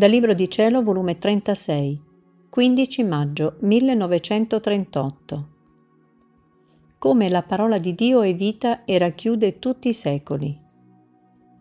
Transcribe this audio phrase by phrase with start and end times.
[0.00, 2.02] Dal Libro di Cielo, volume 36,
[2.48, 5.48] 15 maggio 1938.
[6.98, 10.58] Come la parola di Dio è vita e racchiude tutti i secoli.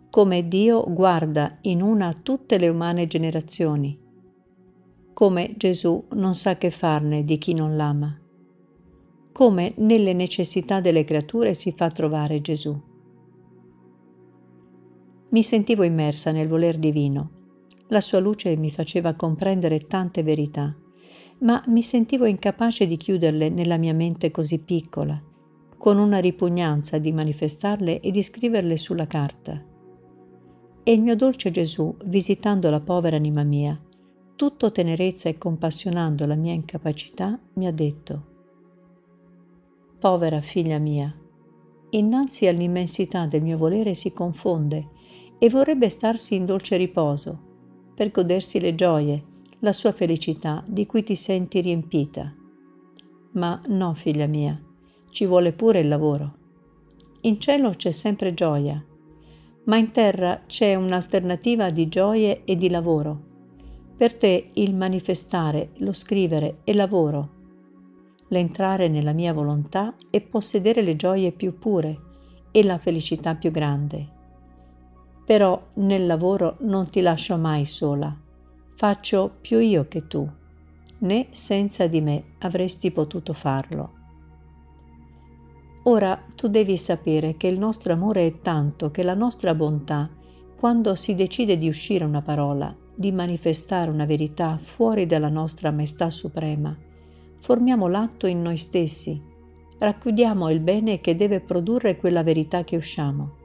[0.10, 4.00] Come Dio guarda in una tutte le umane generazioni.
[5.14, 8.18] Come Gesù non sa che farne di chi non l'ama.
[9.34, 12.74] Come nelle necessità delle creature si fa trovare Gesù.
[15.28, 17.32] Mi sentivo immersa nel voler divino
[17.90, 20.76] la sua luce mi faceva comprendere tante verità,
[21.40, 25.22] ma mi sentivo incapace di chiuderle nella mia mente così piccola,
[25.78, 29.64] con una ripugnanza di manifestarle e di scriverle sulla carta.
[30.84, 33.80] E il mio dolce Gesù, visitando la povera anima mia,
[34.36, 38.28] tutto tenerezza e compassionando la mia incapacità, mi ha detto,
[40.00, 41.14] Povera figlia mia,
[41.92, 44.90] innanzi all'immensità del mio volere si confonde
[45.38, 47.48] e vorrebbe starsi in dolce riposo,
[48.00, 49.22] per godersi le gioie,
[49.60, 52.34] la sua felicità di cui ti senti riempita.
[53.32, 54.58] Ma no, figlia mia,
[55.10, 56.34] ci vuole pure il lavoro.
[57.24, 58.82] In cielo c'è sempre gioia,
[59.66, 63.22] ma in terra c'è un'alternativa di gioie e di lavoro.
[63.98, 67.30] Per te il manifestare, lo scrivere è lavoro.
[68.30, 72.00] L'entrare nella mia volontà e possedere le gioie più pure
[72.50, 74.19] e la felicità più grande
[75.30, 78.12] però nel lavoro non ti lascio mai sola.
[78.74, 80.28] Faccio più io che tu,
[81.02, 83.92] né senza di me avresti potuto farlo.
[85.84, 90.10] Ora tu devi sapere che il nostro amore è tanto che la nostra bontà,
[90.58, 96.10] quando si decide di uscire una parola, di manifestare una verità fuori dalla nostra maestà
[96.10, 96.76] suprema,
[97.38, 99.22] formiamo l'atto in noi stessi,
[99.78, 103.39] racchiudiamo il bene che deve produrre quella verità che usciamo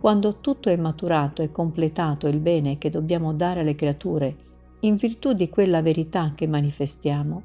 [0.00, 4.36] quando tutto è maturato e completato il bene che dobbiamo dare alle creature
[4.80, 7.42] in virtù di quella verità che manifestiamo,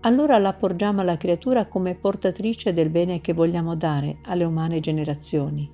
[0.00, 5.70] allora la porgiamo alla creatura come portatrice del bene che vogliamo dare alle umane generazioni.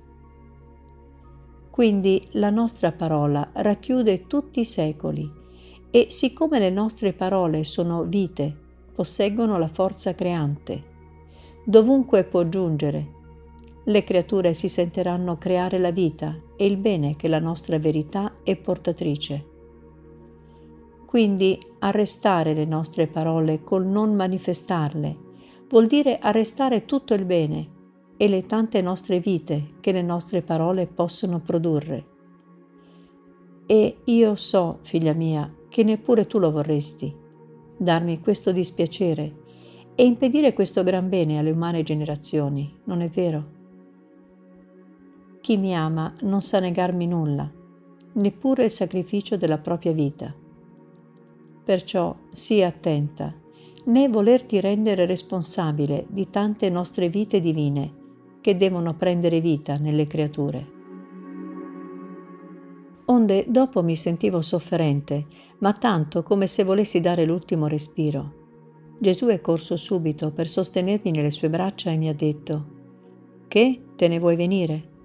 [1.69, 5.29] Quindi la nostra parola racchiude tutti i secoli
[5.91, 8.55] e siccome le nostre parole sono vite,
[8.95, 10.83] posseggono la forza creante,
[11.63, 13.15] dovunque può giungere
[13.87, 18.57] le creature si sentiranno creare la vita e il bene che la nostra verità è
[18.57, 19.45] portatrice.
[21.05, 25.25] Quindi arrestare le nostre parole col non manifestarle
[25.69, 27.75] vuol dire arrestare tutto il bene
[28.17, 32.05] e le tante nostre vite che le nostre parole possono produrre.
[33.65, 37.13] E io so, figlia mia, che neppure tu lo vorresti,
[37.77, 39.45] darmi questo dispiacere
[39.95, 43.56] e impedire questo gran bene alle umane generazioni, non è vero?
[45.47, 47.49] Chi mi ama non sa negarmi nulla,
[48.15, 50.35] neppure il sacrificio della propria vita.
[51.63, 53.33] Perciò sii attenta,
[53.85, 57.93] né volerti rendere responsabile di tante nostre vite divine
[58.41, 60.67] che devono prendere vita nelle creature.
[63.05, 65.27] Onde dopo mi sentivo sofferente,
[65.59, 68.33] ma tanto come se volessi dare l'ultimo respiro.
[68.99, 72.65] Gesù è corso subito per sostenermi nelle sue braccia e mi ha detto,
[73.47, 74.95] Che te ne vuoi venire?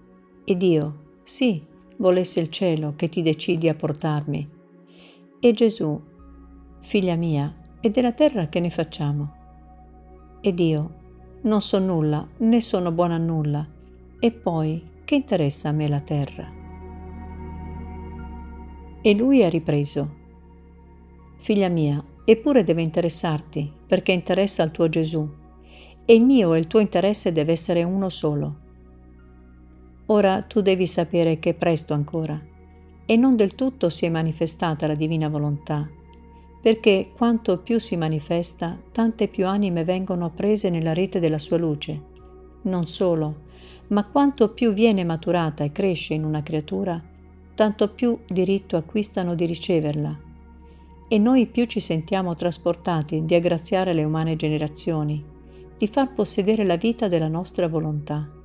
[0.44, 1.64] E Dio, sì,
[1.98, 4.48] volesse il cielo che ti decidi a portarmi.
[5.38, 6.00] E Gesù,
[6.80, 9.34] figlia mia, e della terra che ne facciamo?
[10.40, 10.94] Ed io,
[11.42, 13.64] non so nulla, né sono buona a nulla,
[14.18, 16.50] e poi che interessa a me la terra?
[19.00, 20.20] E lui ha ripreso,
[21.38, 25.28] Figlia mia, eppure deve interessarti, perché interessa al tuo Gesù,
[26.04, 28.62] e il mio e il tuo interesse deve essere uno solo
[30.12, 32.38] Ora tu devi sapere che è presto ancora
[33.06, 35.88] e non del tutto si è manifestata la divina volontà,
[36.60, 41.98] perché quanto più si manifesta, tante più anime vengono prese nella rete della sua luce.
[42.64, 43.44] Non solo,
[43.88, 47.02] ma quanto più viene maturata e cresce in una creatura,
[47.54, 50.20] tanto più diritto acquistano di riceverla.
[51.08, 55.24] E noi più ci sentiamo trasportati di aggraziare le umane generazioni,
[55.78, 58.40] di far possedere la vita della nostra volontà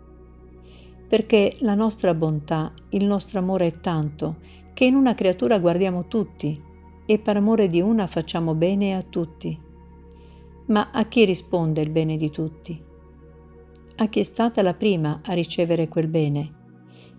[1.07, 4.37] perché la nostra bontà, il nostro amore è tanto
[4.73, 6.61] che in una creatura guardiamo tutti
[7.05, 9.57] e per amore di una facciamo bene a tutti.
[10.67, 12.83] Ma a chi risponde il bene di tutti?
[13.95, 16.53] A chi è stata la prima a ricevere quel bene,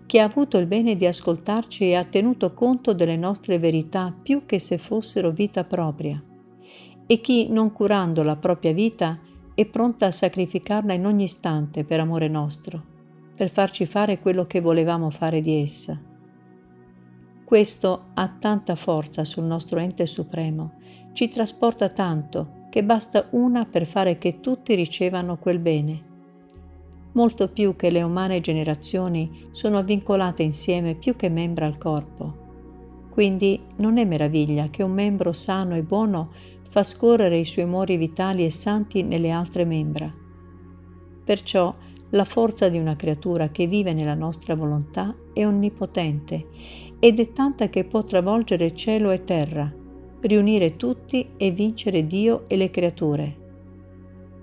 [0.05, 4.45] chi ha avuto il bene di ascoltarci e ha tenuto conto delle nostre verità più
[4.45, 6.23] che se fossero vita propria,
[7.07, 9.19] e chi, non curando la propria vita,
[9.55, 12.97] è pronta a sacrificarla in ogni istante per amore nostro
[13.39, 15.97] per farci fare quello che volevamo fare di essa.
[17.45, 20.73] Questo ha tanta forza sul nostro ente supremo,
[21.13, 26.03] ci trasporta tanto che basta una per fare che tutti ricevano quel bene.
[27.13, 33.07] Molto più che le umane generazioni sono vincolate insieme più che membra al corpo.
[33.09, 36.33] Quindi non è meraviglia che un membro sano e buono
[36.67, 40.13] fa scorrere i suoi mori vitali e santi nelle altre membra.
[41.23, 41.73] Perciò
[42.11, 46.47] la forza di una creatura che vive nella nostra volontà è onnipotente
[46.99, 49.71] ed è tanta che può travolgere cielo e terra,
[50.21, 53.37] riunire tutti e vincere Dio e le creature.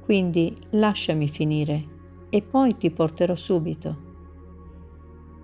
[0.01, 1.85] Quindi lasciami finire
[2.31, 4.05] e poi ti porterò subito.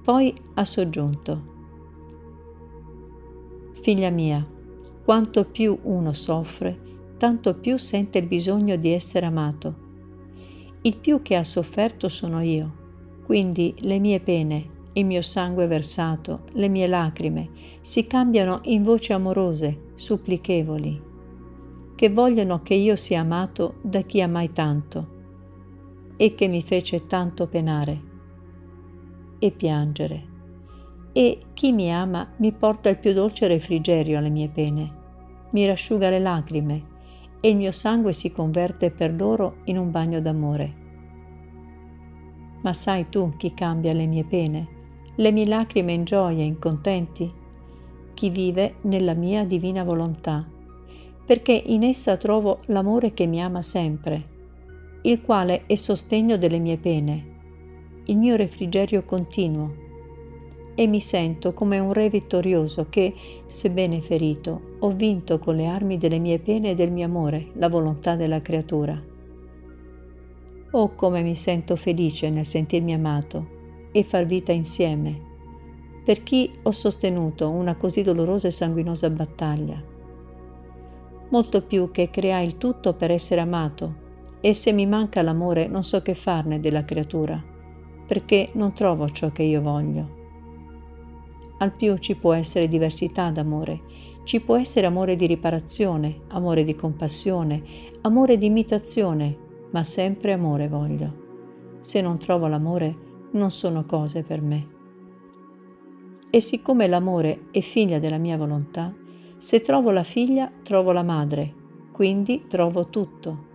[0.04, 1.50] Poi ha soggiunto.
[3.74, 4.46] Figlia mia,
[5.04, 6.78] quanto più uno soffre,
[7.19, 9.90] tanto più sente il bisogno di essere amato.
[10.84, 16.40] Il più che ha sofferto sono io, quindi le mie pene, il mio sangue versato,
[16.55, 17.50] le mie lacrime
[17.82, 21.00] si cambiano in voci amorose, supplichevoli,
[21.94, 25.20] che vogliono che io sia amato da chi ha mai tanto
[26.17, 28.02] e che mi fece tanto penare
[29.38, 30.31] e piangere.
[31.12, 34.99] E chi mi ama mi porta il più dolce refrigerio alle mie pene,
[35.50, 36.90] mi rasciuga le lacrime
[37.43, 40.81] e il mio sangue si converte per loro in un bagno d'amore.
[42.62, 44.81] Ma sai tu chi cambia le mie pene?
[45.17, 47.31] le mie lacrime in gioia, in contenti,
[48.15, 50.47] chi vive nella mia divina volontà,
[51.25, 54.31] perché in essa trovo l'amore che mi ama sempre,
[55.03, 57.31] il quale è sostegno delle mie pene,
[58.05, 59.81] il mio refrigerio continuo,
[60.74, 63.14] e mi sento come un re vittorioso che,
[63.46, 67.69] sebbene ferito, ho vinto con le armi delle mie pene e del mio amore la
[67.69, 69.00] volontà della creatura.
[70.70, 73.46] Oh come mi sento felice nel sentirmi amato
[73.92, 75.20] e far vita insieme,
[76.02, 79.80] per chi ho sostenuto una così dolorosa e sanguinosa battaglia.
[81.28, 84.00] Molto più che creai il tutto per essere amato,
[84.40, 87.40] e se mi manca l'amore non so che farne della creatura,
[88.06, 90.21] perché non trovo ciò che io voglio.
[91.62, 93.82] Al più ci può essere diversità d'amore,
[94.25, 97.62] ci può essere amore di riparazione, amore di compassione,
[98.00, 99.37] amore di imitazione,
[99.70, 101.76] ma sempre amore voglio.
[101.79, 102.97] Se non trovo l'amore,
[103.35, 104.67] non sono cose per me.
[106.31, 108.93] E siccome l'amore è figlia della mia volontà,
[109.37, 111.55] se trovo la figlia, trovo la madre,
[111.93, 113.50] quindi trovo tutto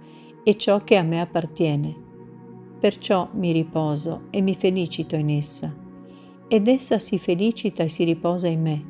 [0.45, 1.93] e ciò che a me appartiene.
[2.79, 5.85] Perciò mi riposo e mi felicito in essa,
[6.47, 8.85] ed essa si felicita e si riposa in me,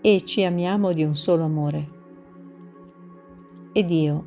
[0.00, 1.94] e ci amiamo di un solo amore.
[3.72, 4.26] Ed io,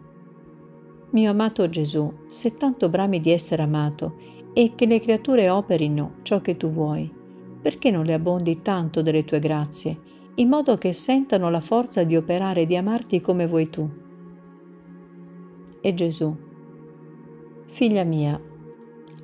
[1.12, 4.16] mio amato Gesù, se tanto brami di essere amato
[4.54, 7.12] e che le creature operino ciò che tu vuoi,
[7.62, 10.00] perché non le abbondi tanto delle tue grazie,
[10.36, 13.90] in modo che sentano la forza di operare e di amarti come vuoi tu?
[15.82, 16.36] E Gesù,
[17.68, 18.40] figlia mia,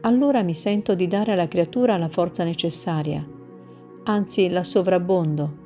[0.06, 3.28] allora mi sento di dare alla creatura la forza necessaria,
[4.04, 5.63] anzi la sovrabbondo,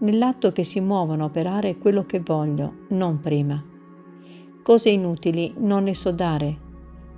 [0.00, 3.64] nell'atto che si muovono a operare quello che voglio, non prima.
[4.62, 6.54] Cose inutili non ne so dare,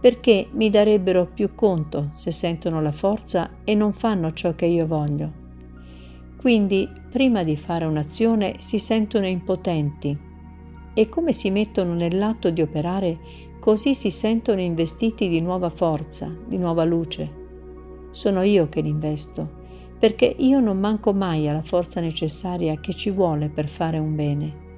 [0.00, 4.86] perché mi darebbero più conto se sentono la forza e non fanno ciò che io
[4.86, 5.38] voglio.
[6.36, 10.16] Quindi, prima di fare un'azione, si sentono impotenti
[10.94, 13.18] e come si mettono nell'atto di operare,
[13.60, 17.38] così si sentono investiti di nuova forza, di nuova luce.
[18.10, 19.58] Sono io che li investo,
[19.98, 24.68] perché io non manco mai alla forza necessaria che ci vuole per fare un bene.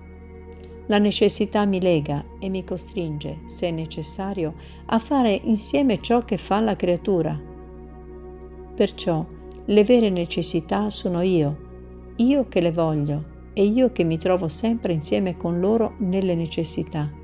[0.87, 4.55] La necessità mi lega e mi costringe, se necessario,
[4.87, 7.41] a fare insieme ciò che fa la creatura.
[8.75, 9.25] Perciò
[9.65, 11.71] le vere necessità sono io,
[12.17, 17.21] io che le voglio e io che mi trovo sempre insieme con loro nelle necessità.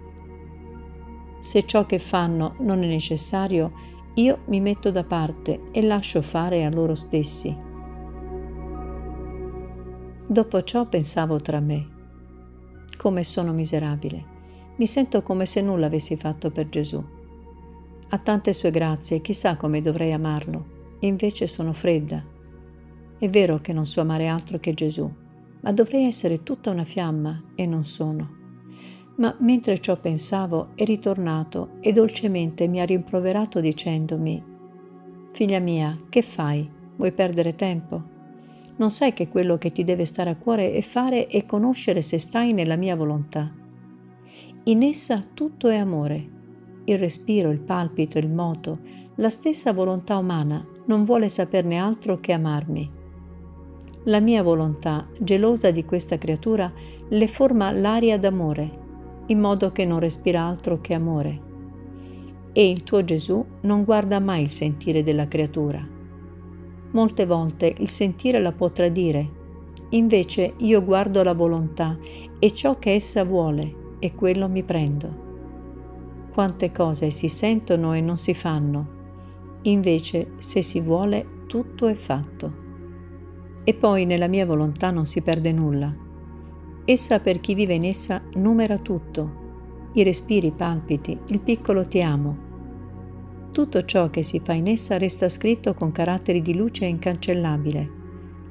[1.40, 3.72] Se ciò che fanno non è necessario,
[4.14, 7.56] io mi metto da parte e lascio fare a loro stessi.
[10.26, 11.96] Dopo ciò pensavo tra me
[12.98, 14.36] come sono miserabile.
[14.76, 17.02] Mi sento come se nulla avessi fatto per Gesù.
[18.10, 22.22] Ha tante sue grazie, chissà come dovrei amarlo, e invece sono fredda.
[23.18, 25.10] È vero che non so amare altro che Gesù,
[25.60, 28.37] ma dovrei essere tutta una fiamma e non sono.
[29.18, 34.56] Ma mentre ciò pensavo è ritornato e dolcemente mi ha rimproverato dicendomi,
[35.32, 36.68] Figlia mia, che fai?
[36.96, 38.16] Vuoi perdere tempo?
[38.78, 42.18] non sai che quello che ti deve stare a cuore è fare e conoscere se
[42.18, 43.52] stai nella mia volontà.
[44.64, 46.36] In essa tutto è amore.
[46.84, 48.78] Il respiro, il palpito, il moto,
[49.16, 52.90] la stessa volontà umana non vuole saperne altro che amarmi.
[54.04, 56.72] La mia volontà, gelosa di questa creatura,
[57.08, 58.86] le forma l'aria d'amore,
[59.28, 61.40] in modo che non respira altro che amore.
[62.52, 65.86] E il tuo Gesù non guarda mai il sentire della creatura.
[66.90, 69.36] Molte volte il sentire la può tradire,
[69.90, 71.96] invece io guardo la volontà
[72.38, 75.26] e ciò che essa vuole e quello mi prendo.
[76.32, 78.96] Quante cose si sentono e non si fanno,
[79.62, 82.66] invece se si vuole tutto è fatto.
[83.64, 85.94] E poi nella mia volontà non si perde nulla.
[86.90, 92.00] Essa per chi vive in essa numera tutto, i respiri, i palpiti, il piccolo ti
[92.00, 92.38] amo.
[93.52, 97.90] Tutto ciò che si fa in essa resta scritto con caratteri di luce incancellabile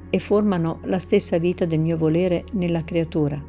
[0.08, 3.42] e formano la stessa vita del mio volere nella creatura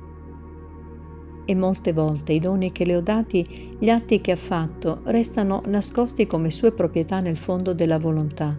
[1.45, 5.61] e molte volte i doni che le ho dati, gli atti che ha fatto, restano
[5.67, 8.57] nascosti come sue proprietà nel fondo della volontà.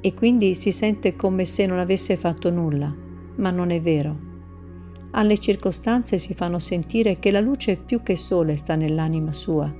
[0.00, 2.90] E quindi si sente come se non avesse fatto nulla,
[3.36, 4.27] ma non è vero.
[5.12, 9.72] Alle circostanze si fanno sentire che la luce più che sole sta nell'anima sua.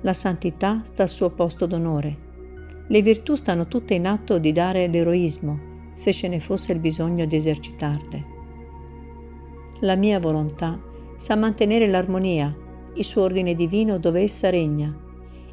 [0.00, 2.28] La santità sta al suo posto d'onore.
[2.88, 7.26] Le virtù stanno tutte in atto di dare l'eroismo, se ce ne fosse il bisogno
[7.26, 8.24] di esercitarle.
[9.80, 10.78] La mia volontà
[11.16, 12.54] sa mantenere l'armonia,
[12.94, 14.92] il suo ordine divino dove essa regna,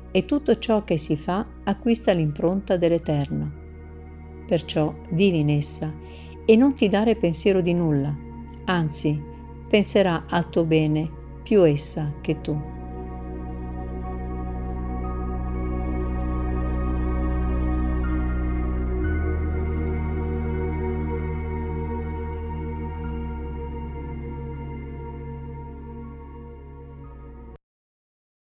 [0.09, 3.51] e tutto ciò che si fa acquista l'impronta dell'Eterno.
[4.47, 5.93] Perciò vivi in essa
[6.45, 8.25] e non ti dare pensiero di nulla,
[8.67, 9.21] anzi
[9.67, 11.09] penserà al tuo bene
[11.43, 12.76] più essa che tu.